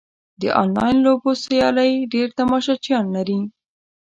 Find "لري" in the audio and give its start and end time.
3.15-3.39